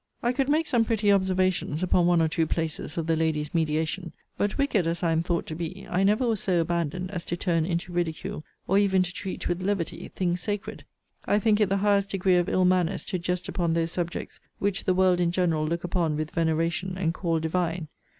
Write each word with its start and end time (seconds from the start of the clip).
I 0.23 0.33
could 0.33 0.49
make 0.49 0.65
some 0.65 0.83
pretty 0.83 1.11
observations 1.13 1.83
upon 1.83 2.07
one 2.07 2.23
or 2.23 2.27
two 2.27 2.47
places 2.47 2.97
of 2.97 3.05
the 3.05 3.15
lady's 3.15 3.53
mediation: 3.53 4.13
but, 4.35 4.57
wicked 4.57 4.87
as 4.87 5.03
I 5.03 5.11
am 5.11 5.21
thought 5.21 5.45
to 5.45 5.55
be, 5.55 5.85
I 5.87 6.03
never 6.03 6.27
was 6.27 6.39
so 6.39 6.59
abandoned 6.59 7.11
as 7.11 7.23
to 7.25 7.37
turn 7.37 7.67
into 7.67 7.93
ridicule, 7.93 8.43
or 8.67 8.79
even 8.79 9.03
to 9.03 9.13
treat 9.13 9.47
with 9.47 9.61
levity, 9.61 10.07
things 10.07 10.39
sacred. 10.41 10.85
I 11.25 11.37
think 11.37 11.59
it 11.61 11.69
the 11.69 11.77
highest 11.85 12.09
degree 12.09 12.37
of 12.37 12.49
ill 12.49 12.65
manners 12.65 13.03
to 13.03 13.19
jest 13.19 13.47
upon 13.47 13.73
those 13.73 13.91
subjects 13.91 14.39
which 14.57 14.85
the 14.85 14.95
world 14.95 15.19
in 15.19 15.31
general 15.31 15.67
look 15.67 15.83
upon 15.83 16.17
with 16.17 16.31
veneration, 16.31 16.95
and 16.97 17.13
call 17.13 17.39
divine. 17.39 17.87